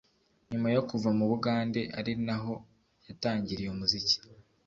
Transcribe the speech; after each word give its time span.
nyuma 0.49 0.67
yo 0.75 0.81
kuva 0.89 1.09
mu 1.17 1.25
Bugande 1.31 1.81
ari 1.99 2.13
naho 2.25 2.53
yatangiriye 3.07 3.69
umuziki 3.71 4.17